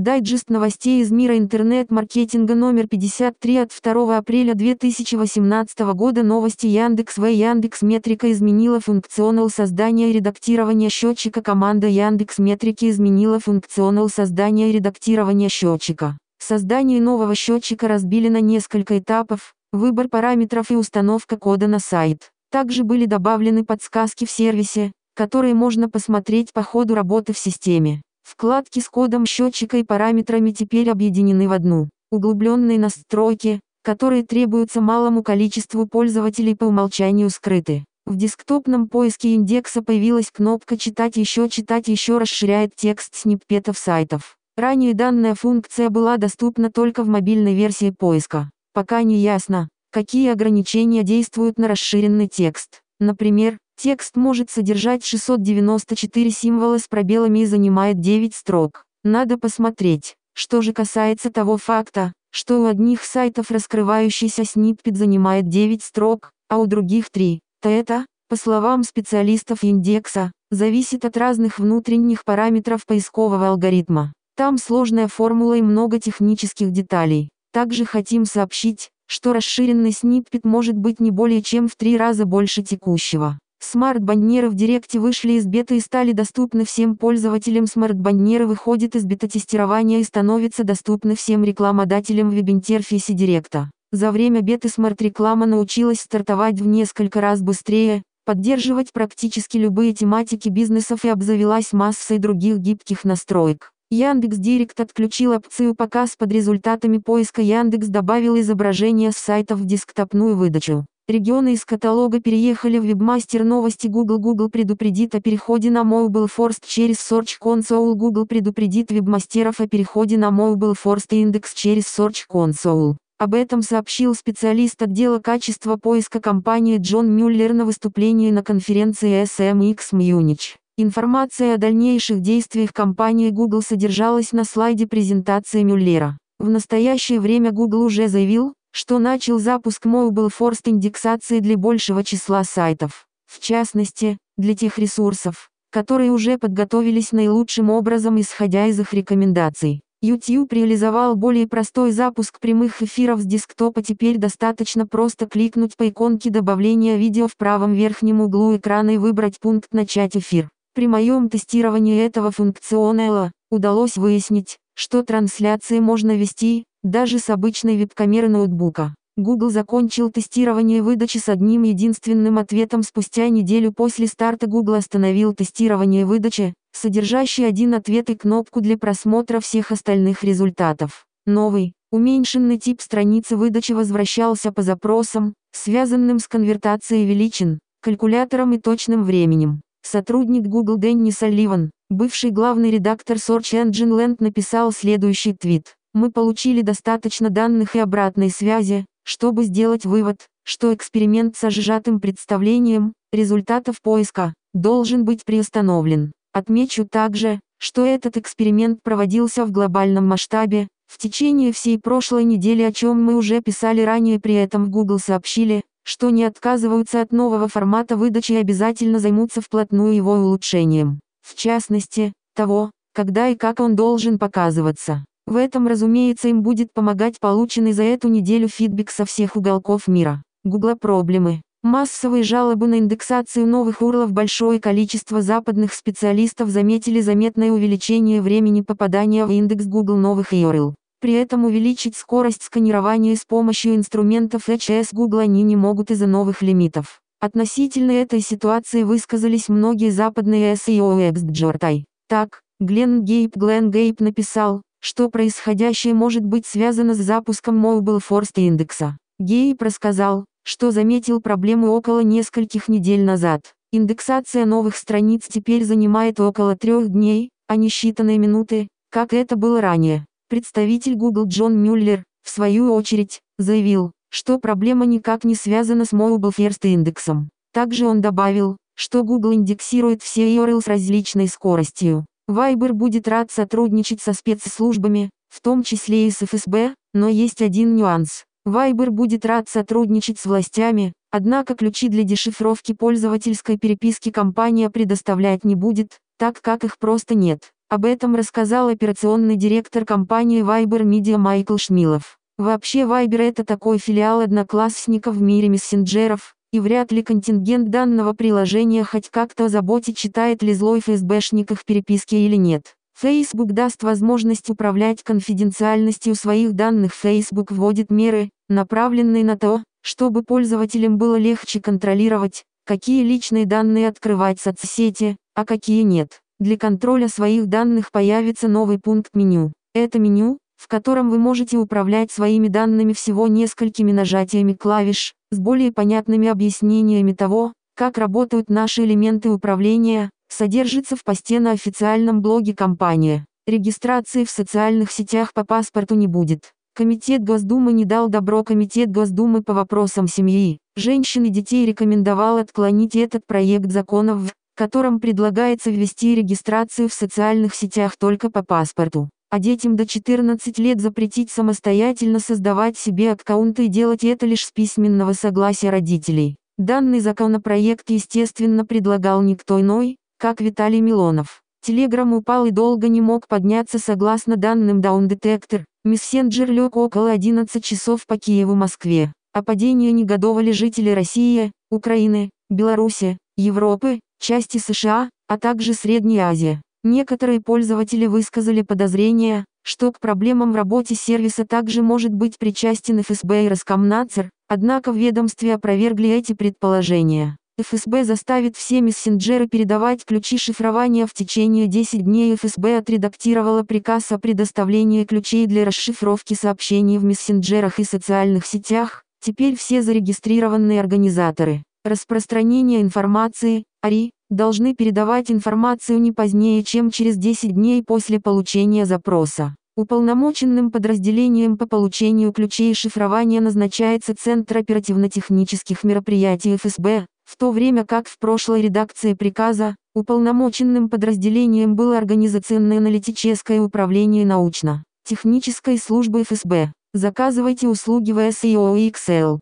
Дайджест 0.00 0.48
новостей 0.48 1.02
из 1.02 1.10
мира 1.10 1.36
интернет-маркетинга 1.36 2.54
номер 2.54 2.88
53 2.88 3.56
от 3.58 3.70
2 3.84 4.16
апреля 4.16 4.54
2018 4.54 5.78
года 5.92 6.22
Новости 6.22 6.66
Яндекс 6.66 7.18
В. 7.18 7.26
Яндекс 7.26 7.82
Метрика 7.82 8.32
изменила 8.32 8.80
функционал 8.80 9.50
создания 9.50 10.08
и 10.08 10.14
редактирования 10.14 10.88
счетчика 10.88 11.42
Команда 11.42 11.86
Яндекс 11.86 12.38
Метрики 12.38 12.88
изменила 12.88 13.40
функционал 13.40 14.08
создания 14.08 14.70
и 14.70 14.72
редактирования 14.72 15.50
счетчика. 15.50 16.16
Создание 16.38 17.02
нового 17.02 17.34
счетчика 17.34 17.86
разбили 17.86 18.30
на 18.30 18.40
несколько 18.40 18.98
этапов, 18.98 19.52
выбор 19.70 20.08
параметров 20.08 20.70
и 20.70 20.76
установка 20.76 21.36
кода 21.36 21.66
на 21.66 21.78
сайт. 21.78 22.30
Также 22.50 22.84
были 22.84 23.04
добавлены 23.04 23.66
подсказки 23.66 24.24
в 24.24 24.30
сервисе, 24.30 24.92
которые 25.14 25.52
можно 25.52 25.90
посмотреть 25.90 26.54
по 26.54 26.62
ходу 26.62 26.94
работы 26.94 27.34
в 27.34 27.38
системе. 27.38 28.00
Вкладки 28.30 28.78
с 28.78 28.88
кодом 28.88 29.26
счетчика 29.26 29.78
и 29.78 29.82
параметрами 29.82 30.52
теперь 30.52 30.88
объединены 30.88 31.48
в 31.48 31.52
одну. 31.52 31.88
Углубленные 32.12 32.78
настройки, 32.78 33.58
которые 33.82 34.22
требуются 34.22 34.80
малому 34.80 35.24
количеству 35.24 35.88
пользователей 35.88 36.54
по 36.54 36.66
умолчанию 36.66 37.28
скрыты. 37.30 37.84
В 38.06 38.14
десктопном 38.14 38.88
поиске 38.88 39.34
индекса 39.34 39.82
появилась 39.82 40.30
кнопка 40.30 40.78
«Читать 40.78 41.16
еще», 41.16 41.48
«Читать 41.48 41.88
еще» 41.88 42.18
расширяет 42.18 42.76
текст 42.76 43.16
сниппетов 43.16 43.76
сайтов. 43.76 44.36
Ранее 44.56 44.94
данная 44.94 45.34
функция 45.34 45.90
была 45.90 46.16
доступна 46.16 46.70
только 46.70 47.02
в 47.02 47.08
мобильной 47.08 47.56
версии 47.56 47.90
поиска. 47.90 48.48
Пока 48.72 49.02
не 49.02 49.16
ясно, 49.16 49.68
какие 49.90 50.30
ограничения 50.30 51.02
действуют 51.02 51.58
на 51.58 51.66
расширенный 51.66 52.28
текст. 52.28 52.80
Например, 53.00 53.58
Текст 53.82 54.16
может 54.16 54.50
содержать 54.50 55.06
694 55.06 56.30
символа 56.30 56.76
с 56.76 56.86
пробелами 56.86 57.38
и 57.38 57.46
занимает 57.46 57.98
9 57.98 58.34
строк. 58.34 58.84
Надо 59.04 59.38
посмотреть. 59.38 60.16
Что 60.34 60.60
же 60.60 60.74
касается 60.74 61.30
того 61.32 61.56
факта, 61.56 62.12
что 62.30 62.60
у 62.60 62.66
одних 62.66 63.02
сайтов 63.02 63.50
раскрывающийся 63.50 64.44
сниппет 64.44 64.98
занимает 64.98 65.48
9 65.48 65.82
строк, 65.82 66.30
а 66.50 66.58
у 66.58 66.66
других 66.66 67.08
3, 67.08 67.40
то 67.62 67.70
это, 67.70 68.04
по 68.28 68.36
словам 68.36 68.82
специалистов 68.82 69.62
Яндекса, 69.62 70.30
зависит 70.50 71.06
от 71.06 71.16
разных 71.16 71.58
внутренних 71.58 72.26
параметров 72.26 72.84
поискового 72.84 73.48
алгоритма. 73.48 74.12
Там 74.36 74.58
сложная 74.58 75.08
формула 75.08 75.54
и 75.54 75.62
много 75.62 75.98
технических 75.98 76.70
деталей. 76.70 77.30
Также 77.50 77.86
хотим 77.86 78.26
сообщить, 78.26 78.90
что 79.06 79.32
расширенный 79.32 79.92
сниппет 79.92 80.44
может 80.44 80.76
быть 80.76 81.00
не 81.00 81.10
более 81.10 81.40
чем 81.40 81.66
в 81.66 81.76
три 81.76 81.96
раза 81.96 82.26
больше 82.26 82.62
текущего. 82.62 83.38
Смарт-баннеры 83.62 84.48
в 84.48 84.54
Директе 84.54 84.98
вышли 84.98 85.32
из 85.32 85.46
беты 85.46 85.74
и 85.74 85.80
стали 85.80 86.12
доступны 86.12 86.64
всем 86.64 86.96
пользователям. 86.96 87.66
Смарт-баннеры 87.66 88.46
выходят 88.46 88.96
из 88.96 89.04
бета-тестирования 89.04 90.00
и 90.00 90.04
становятся 90.04 90.64
доступны 90.64 91.14
всем 91.14 91.44
рекламодателям 91.44 92.30
в 92.30 92.34
веб-интерфейсе 92.34 93.12
Директа. 93.12 93.70
За 93.92 94.12
время 94.12 94.40
беты 94.40 94.68
смарт-реклама 94.68 95.46
научилась 95.46 96.00
стартовать 96.00 96.60
в 96.60 96.66
несколько 96.66 97.20
раз 97.20 97.42
быстрее, 97.42 98.02
поддерживать 98.24 98.92
практически 98.92 99.58
любые 99.58 99.92
тематики 99.92 100.48
бизнесов 100.48 101.04
и 101.04 101.08
обзавелась 101.08 101.72
массой 101.72 102.18
других 102.18 102.58
гибких 102.58 103.04
настроек. 103.04 103.72
Яндекс 103.90 104.36
Директ 104.36 104.78
отключил 104.78 105.32
опцию 105.32 105.74
показ 105.74 106.14
под 106.16 106.30
результатами 106.30 106.98
поиска 106.98 107.42
Яндекс 107.42 107.88
добавил 107.88 108.38
изображение 108.38 109.10
с 109.10 109.16
сайтов 109.16 109.58
в 109.58 109.66
десктопную 109.66 110.36
выдачу. 110.36 110.86
Регионы 111.10 111.54
из 111.54 111.64
каталога 111.64 112.20
переехали 112.20 112.78
в 112.78 112.84
Webmaster 112.84 113.42
новости 113.42 113.88
Google 113.88 114.18
Google 114.18 114.48
предупредит 114.48 115.12
о 115.16 115.20
переходе 115.20 115.68
на 115.68 115.80
Mobile 115.80 116.28
First 116.28 116.62
через 116.64 116.98
Search 116.98 117.30
Console 117.42 117.94
Google 117.94 118.26
предупредит 118.26 118.92
вебмастеров 118.92 119.58
о 119.58 119.66
переходе 119.66 120.16
на 120.16 120.28
Mobile 120.28 120.76
First 120.80 121.08
индекс 121.10 121.52
через 121.52 121.86
Search 121.86 122.26
Console. 122.30 122.94
Об 123.18 123.34
этом 123.34 123.62
сообщил 123.62 124.14
специалист 124.14 124.80
отдела 124.80 125.18
качества 125.18 125.74
поиска 125.74 126.20
компании 126.20 126.78
Джон 126.78 127.10
Мюллер 127.10 127.54
на 127.54 127.64
выступлении 127.64 128.30
на 128.30 128.44
конференции 128.44 129.24
SMX 129.24 129.78
Munich. 129.92 130.58
Информация 130.78 131.56
о 131.56 131.58
дальнейших 131.58 132.20
действиях 132.20 132.72
компании 132.72 133.30
Google 133.30 133.62
содержалась 133.62 134.30
на 134.30 134.44
слайде 134.44 134.86
презентации 134.86 135.64
Мюллера. 135.64 136.18
В 136.38 136.48
настоящее 136.48 137.18
время 137.18 137.50
Google 137.50 137.82
уже 137.82 138.06
заявил, 138.06 138.54
что 138.72 138.98
начал 138.98 139.38
запуск 139.38 139.86
Mobile 139.86 140.30
First 140.36 140.62
индексации 140.66 141.40
для 141.40 141.56
большего 141.56 142.04
числа 142.04 142.44
сайтов, 142.44 143.06
в 143.26 143.40
частности, 143.40 144.18
для 144.36 144.54
тех 144.54 144.78
ресурсов, 144.78 145.50
которые 145.70 146.10
уже 146.10 146.38
подготовились 146.38 147.12
наилучшим 147.12 147.70
образом 147.70 148.20
исходя 148.20 148.66
из 148.66 148.78
их 148.78 148.92
рекомендаций. 148.92 149.82
YouTube 150.02 150.52
реализовал 150.54 151.14
более 151.14 151.46
простой 151.46 151.92
запуск 151.92 152.40
прямых 152.40 152.80
эфиров 152.80 153.20
с 153.20 153.24
десктопа 153.24 153.82
теперь 153.82 154.16
достаточно 154.16 154.86
просто 154.86 155.26
кликнуть 155.26 155.76
по 155.76 155.86
иконке 155.88 156.30
добавления 156.30 156.96
видео 156.96 157.28
в 157.28 157.36
правом 157.36 157.74
верхнем 157.74 158.22
углу 158.22 158.56
экрана 158.56 158.94
и 158.94 158.96
выбрать 158.96 159.38
пункт 159.38 159.74
«Начать 159.74 160.16
эфир». 160.16 160.48
При 160.74 160.86
моем 160.86 161.28
тестировании 161.28 162.00
этого 162.00 162.30
функционала, 162.30 163.32
удалось 163.50 163.96
выяснить, 163.96 164.56
что 164.74 165.02
трансляции 165.02 165.80
можно 165.80 166.16
вести, 166.16 166.64
даже 166.82 167.18
с 167.18 167.30
обычной 167.30 167.76
веб-камеры 167.76 168.28
ноутбука. 168.28 168.94
Google 169.16 169.50
закончил 169.50 170.10
тестирование 170.10 170.82
выдачи 170.82 171.18
с 171.18 171.28
одним 171.28 171.64
единственным 171.64 172.38
ответом 172.38 172.82
спустя 172.82 173.28
неделю 173.28 173.72
после 173.72 174.06
старта 174.06 174.46
Google 174.46 174.74
остановил 174.74 175.34
тестирование 175.34 176.06
выдачи, 176.06 176.54
содержащий 176.72 177.46
один 177.46 177.74
ответ 177.74 178.08
и 178.08 178.16
кнопку 178.16 178.60
для 178.60 178.78
просмотра 178.78 179.40
всех 179.40 179.72
остальных 179.72 180.24
результатов. 180.24 181.04
Новый, 181.26 181.74
уменьшенный 181.90 182.58
тип 182.58 182.80
страницы 182.80 183.36
выдачи 183.36 183.72
возвращался 183.72 184.52
по 184.52 184.62
запросам, 184.62 185.34
связанным 185.52 186.18
с 186.18 186.28
конвертацией 186.28 187.04
величин, 187.04 187.58
калькулятором 187.82 188.52
и 188.54 188.58
точным 188.58 189.04
временем. 189.04 189.60
Сотрудник 189.82 190.44
Google 190.44 190.76
Дэнни 190.76 191.10
Салливан, 191.10 191.70
бывший 191.88 192.30
главный 192.30 192.70
редактор 192.70 193.16
Search 193.16 193.52
Engine 193.52 193.90
Land 193.90 194.16
написал 194.20 194.72
следующий 194.72 195.34
твит. 195.34 195.74
Мы 195.92 196.12
получили 196.12 196.62
достаточно 196.62 197.30
данных 197.30 197.74
и 197.74 197.80
обратной 197.80 198.30
связи, 198.30 198.86
чтобы 199.04 199.44
сделать 199.44 199.84
вывод, 199.84 200.26
что 200.44 200.72
эксперимент 200.72 201.36
с 201.36 201.50
сжатым 201.50 202.00
представлением 202.00 202.92
результатов 203.12 203.82
поиска 203.82 204.34
должен 204.54 205.04
быть 205.04 205.24
приостановлен. 205.24 206.12
Отмечу 206.32 206.86
также, 206.86 207.40
что 207.58 207.84
этот 207.84 208.16
эксперимент 208.16 208.82
проводился 208.82 209.44
в 209.44 209.50
глобальном 209.50 210.06
масштабе, 210.06 210.68
в 210.86 210.98
течение 210.98 211.52
всей 211.52 211.78
прошлой 211.78 212.24
недели 212.24 212.62
о 212.62 212.72
чем 212.72 213.02
мы 213.02 213.16
уже 213.16 213.40
писали 213.40 213.80
ранее 213.82 214.20
при 214.20 214.34
этом 214.34 214.70
Google 214.70 214.98
сообщили, 214.98 215.62
что 215.84 216.10
не 216.10 216.24
отказываются 216.24 217.00
от 217.00 217.12
нового 217.12 217.48
формата 217.48 217.96
выдачи 217.96 218.32
и 218.32 218.36
обязательно 218.36 218.98
займутся 218.98 219.40
вплотную 219.40 219.94
его 219.94 220.14
улучшением. 220.14 221.00
В 221.20 221.34
частности, 221.34 222.12
того, 222.34 222.70
когда 222.92 223.28
и 223.28 223.36
как 223.36 223.60
он 223.60 223.76
должен 223.76 224.18
показываться. 224.18 225.04
В 225.30 225.36
этом, 225.36 225.68
разумеется, 225.68 226.26
им 226.26 226.42
будет 226.42 226.74
помогать 226.74 227.20
полученный 227.20 227.72
за 227.72 227.84
эту 227.84 228.08
неделю 228.08 228.48
фидбэк 228.48 228.90
со 228.90 229.04
всех 229.04 229.36
уголков 229.36 229.86
мира. 229.86 230.24
Гугла 230.42 230.74
проблемы. 230.74 231.40
Массовые 231.62 232.24
жалобы 232.24 232.66
на 232.66 232.80
индексацию 232.80 233.46
новых 233.46 233.80
урлов 233.80 234.10
большое 234.10 234.58
количество 234.58 235.22
западных 235.22 235.72
специалистов 235.72 236.48
заметили 236.48 237.00
заметное 237.00 237.52
увеличение 237.52 238.20
времени 238.20 238.62
попадания 238.62 239.24
в 239.24 239.30
индекс 239.30 239.66
Google 239.66 239.98
новых 239.98 240.32
URL. 240.32 240.74
При 241.00 241.12
этом 241.12 241.44
увеличить 241.44 241.96
скорость 241.96 242.42
сканирования 242.42 243.14
с 243.14 243.24
помощью 243.24 243.76
инструментов 243.76 244.48
HS 244.48 244.88
Google 244.90 245.20
они 245.20 245.44
не 245.44 245.54
могут 245.54 245.92
из-за 245.92 246.08
новых 246.08 246.42
лимитов. 246.42 247.00
Относительно 247.20 247.92
этой 247.92 248.20
ситуации 248.20 248.82
высказались 248.82 249.48
многие 249.48 249.90
западные 249.90 250.54
SEO-эксперты. 250.54 251.84
Так, 252.08 252.40
Глен 252.58 253.04
Гейп 253.04 253.36
Глен 253.36 253.70
Гейп 253.70 254.00
написал, 254.00 254.62
что 254.80 255.08
происходящее 255.08 255.94
может 255.94 256.24
быть 256.24 256.46
связано 256.46 256.94
с 256.94 256.98
запуском 256.98 257.64
Mobile 257.64 258.00
First 258.00 258.32
индекса. 258.36 258.96
Гейб 259.18 259.62
рассказал, 259.62 260.24
что 260.42 260.70
заметил 260.70 261.20
проблему 261.20 261.68
около 261.68 262.00
нескольких 262.00 262.68
недель 262.68 263.04
назад. 263.04 263.42
Индексация 263.72 264.46
новых 264.46 264.76
страниц 264.76 265.26
теперь 265.28 265.64
занимает 265.64 266.18
около 266.18 266.56
трех 266.56 266.88
дней, 266.88 267.30
а 267.46 267.56
не 267.56 267.68
считанные 267.68 268.18
минуты, 268.18 268.68
как 268.90 269.12
это 269.12 269.36
было 269.36 269.60
ранее. 269.60 270.06
Представитель 270.28 270.94
Google 270.94 271.26
Джон 271.26 271.62
Мюллер, 271.62 272.02
в 272.24 272.30
свою 272.30 272.72
очередь, 272.72 273.20
заявил, 273.38 273.92
что 274.10 274.38
проблема 274.38 274.86
никак 274.86 275.24
не 275.24 275.34
связана 275.34 275.84
с 275.84 275.92
Mobile 275.92 276.32
First 276.36 276.60
индексом. 276.62 277.30
Также 277.52 277.86
он 277.86 278.00
добавил, 278.00 278.56
что 278.74 279.02
Google 279.02 279.34
индексирует 279.34 280.02
все 280.02 280.34
URL 280.34 280.62
с 280.62 280.66
различной 280.66 281.28
скоростью. 281.28 282.06
Viber 282.30 282.72
будет 282.72 283.08
рад 283.08 283.32
сотрудничать 283.32 284.00
со 284.00 284.12
спецслужбами, 284.12 285.10
в 285.28 285.40
том 285.40 285.64
числе 285.64 286.06
и 286.06 286.12
с 286.12 286.22
ФСБ, 286.22 286.76
но 286.94 287.08
есть 287.08 287.42
один 287.42 287.74
нюанс. 287.74 288.22
Viber 288.46 288.90
будет 288.90 289.26
рад 289.26 289.48
сотрудничать 289.48 290.20
с 290.20 290.26
властями, 290.26 290.92
однако 291.10 291.56
ключи 291.56 291.88
для 291.88 292.04
дешифровки 292.04 292.72
пользовательской 292.72 293.58
переписки 293.58 294.12
компания 294.12 294.70
предоставлять 294.70 295.44
не 295.44 295.56
будет, 295.56 295.98
так 296.20 296.40
как 296.40 296.62
их 296.62 296.78
просто 296.78 297.16
нет. 297.16 297.50
Об 297.68 297.84
этом 297.84 298.14
рассказал 298.14 298.68
операционный 298.68 299.34
директор 299.34 299.84
компании 299.84 300.44
Viber 300.44 300.84
Media 300.84 301.18
Майкл 301.18 301.56
Шмилов. 301.56 302.16
Вообще 302.38 302.82
Viber 302.82 303.22
это 303.22 303.44
такой 303.44 303.78
филиал 303.78 304.20
одноклассника 304.20 305.10
в 305.10 305.20
мире 305.20 305.48
мессенджеров, 305.48 306.36
и 306.52 306.60
вряд 306.60 306.92
ли 306.92 307.02
контингент 307.02 307.70
данного 307.70 308.12
приложения 308.12 308.84
хоть 308.84 309.08
как-то 309.10 309.48
заботит 309.48 309.96
читает 309.96 310.42
ли 310.42 310.52
злой 310.54 310.80
ФСБшник 310.80 311.50
их 311.50 311.64
переписки 311.64 312.14
или 312.14 312.36
нет. 312.36 312.74
Facebook 312.98 313.52
даст 313.52 313.82
возможность 313.82 314.50
управлять 314.50 315.02
конфиденциальностью 315.02 316.14
своих 316.14 316.52
данных. 316.52 316.92
Facebook 316.92 317.50
вводит 317.50 317.90
меры, 317.90 318.30
направленные 318.48 319.24
на 319.24 319.38
то, 319.38 319.62
чтобы 319.82 320.22
пользователям 320.22 320.98
было 320.98 321.16
легче 321.16 321.60
контролировать, 321.60 322.44
какие 322.66 323.02
личные 323.02 323.46
данные 323.46 323.88
открывать 323.88 324.40
соцсети, 324.40 325.16
а 325.34 325.46
какие 325.46 325.82
нет. 325.82 326.20
Для 326.38 326.58
контроля 326.58 327.08
своих 327.08 327.46
данных 327.46 327.90
появится 327.90 328.48
новый 328.48 328.78
пункт 328.78 329.14
меню. 329.14 329.52
Это 329.74 329.98
меню, 329.98 330.38
в 330.60 330.68
котором 330.68 331.08
вы 331.08 331.18
можете 331.18 331.56
управлять 331.56 332.12
своими 332.12 332.48
данными 332.48 332.92
всего 332.92 333.28
несколькими 333.28 333.92
нажатиями 333.92 334.52
клавиш, 334.52 335.14
с 335.30 335.38
более 335.38 335.72
понятными 335.72 336.28
объяснениями 336.28 337.12
того, 337.12 337.54
как 337.74 337.96
работают 337.96 338.50
наши 338.50 338.84
элементы 338.84 339.30
управления, 339.30 340.10
содержится 340.28 340.96
в 340.96 341.02
посте 341.02 341.40
на 341.40 341.52
официальном 341.52 342.20
блоге 342.20 342.54
компании. 342.54 343.24
Регистрации 343.46 344.26
в 344.26 344.30
социальных 344.30 344.92
сетях 344.92 345.32
по 345.32 345.46
паспорту 345.46 345.94
не 345.94 346.06
будет. 346.06 346.52
Комитет 346.74 347.24
Госдумы 347.24 347.72
не 347.72 347.86
дал 347.86 348.08
добро 348.10 348.44
Комитет 348.44 348.90
Госдумы 348.90 349.42
по 349.42 349.54
вопросам 349.54 350.08
семьи, 350.08 350.58
женщин 350.76 351.24
и 351.24 351.30
детей 351.30 351.64
рекомендовал 351.64 352.36
отклонить 352.36 352.96
этот 352.96 353.26
проект 353.26 353.72
закона 353.72 354.14
в 354.14 354.30
котором 354.56 355.00
предлагается 355.00 355.70
ввести 355.70 356.14
регистрацию 356.14 356.90
в 356.90 356.92
социальных 356.92 357.54
сетях 357.54 357.94
только 357.98 358.30
по 358.30 358.44
паспорту 358.44 359.08
а 359.30 359.38
детям 359.38 359.76
до 359.76 359.86
14 359.86 360.58
лет 360.58 360.80
запретить 360.80 361.30
самостоятельно 361.30 362.18
создавать 362.18 362.76
себе 362.76 363.12
аккаунты 363.12 363.66
и 363.66 363.68
делать 363.68 364.04
это 364.04 364.26
лишь 364.26 364.44
с 364.44 364.50
письменного 364.52 365.12
согласия 365.12 365.70
родителей. 365.70 366.36
Данный 366.58 367.00
законопроект 367.00 367.88
естественно 367.90 368.66
предлагал 368.66 369.22
никто 369.22 369.60
иной, 369.60 369.96
как 370.18 370.40
Виталий 370.40 370.80
Милонов. 370.80 371.42
Телеграм 371.62 372.12
упал 372.12 372.46
и 372.46 372.50
долго 372.50 372.88
не 372.88 373.00
мог 373.00 373.28
подняться 373.28 373.78
согласно 373.78 374.36
данным 374.36 374.80
Detector. 374.80 375.64
Мессенджер 375.84 376.50
лег 376.50 376.76
около 376.76 377.10
11 377.10 377.64
часов 377.64 378.06
по 378.06 378.18
Киеву 378.18 378.54
Москве. 378.54 379.12
О 379.32 379.42
падении 379.42 379.90
негодовали 379.90 380.50
жители 380.52 380.90
России, 380.90 381.52
Украины, 381.70 382.30
Беларуси, 382.50 383.16
Европы, 383.36 384.00
части 384.20 384.58
США, 384.58 385.08
а 385.28 385.38
также 385.38 385.72
Средней 385.72 386.18
Азии. 386.18 386.60
Некоторые 386.82 387.40
пользователи 387.40 388.06
высказали 388.06 388.62
подозрение, 388.62 389.44
что 389.62 389.92
к 389.92 390.00
проблемам 390.00 390.52
в 390.52 390.56
работе 390.56 390.94
сервиса 390.94 391.44
также 391.44 391.82
может 391.82 392.12
быть 392.12 392.38
причастен 392.38 393.02
ФСБ 393.02 393.44
и 393.44 393.48
Роскомнадзор, 393.48 394.30
однако 394.48 394.90
в 394.90 394.96
ведомстве 394.96 395.54
опровергли 395.54 396.08
эти 396.08 396.32
предположения. 396.32 397.36
ФСБ 397.60 398.04
заставит 398.04 398.56
все 398.56 398.80
мессенджеры 398.80 399.46
передавать 399.46 400.06
ключи 400.06 400.38
шифрования 400.38 401.06
в 401.06 401.12
течение 401.12 401.66
10 401.66 402.04
дней. 402.04 402.34
ФСБ 402.34 402.78
отредактировала 402.78 403.62
приказ 403.62 404.10
о 404.12 404.18
предоставлении 404.18 405.04
ключей 405.04 405.46
для 405.46 405.66
расшифровки 405.66 406.32
сообщений 406.32 406.96
в 406.96 407.04
мессенджерах 407.04 407.78
и 407.78 407.84
социальных 407.84 408.46
сетях. 408.46 409.04
Теперь 409.22 409.56
все 409.56 409.82
зарегистрированные 409.82 410.80
организаторы 410.80 411.62
распространения 411.84 412.82
информации, 412.82 413.64
АРИ, 413.82 414.12
должны 414.30 414.74
передавать 414.74 415.30
информацию 415.30 416.00
не 416.00 416.12
позднее, 416.12 416.62
чем 416.62 416.90
через 416.90 417.16
10 417.16 417.52
дней 417.52 417.82
после 417.84 418.20
получения 418.20 418.86
запроса. 418.86 419.56
Уполномоченным 419.76 420.70
подразделением 420.70 421.56
по 421.56 421.66
получению 421.66 422.32
ключей 422.32 422.74
шифрования 422.74 423.40
назначается 423.40 424.14
Центр 424.14 424.58
оперативно-технических 424.58 425.84
мероприятий 425.84 426.56
ФСБ, 426.56 427.06
в 427.24 427.36
то 427.36 427.50
время 427.50 427.84
как 427.84 428.08
в 428.08 428.18
прошлой 428.18 428.62
редакции 428.62 429.14
приказа, 429.14 429.76
уполномоченным 429.94 430.88
подразделением 430.88 431.76
было 431.76 431.98
Организационно-аналитическое 431.98 433.60
управление 433.60 434.26
научно-технической 434.26 435.78
службы 435.78 436.22
ФСБ. 436.22 436.72
Заказывайте 436.92 437.68
услуги 437.68 438.12
в 438.12 438.18
SEO 438.18 438.78
и 438.78 438.90
Excel. 438.90 439.40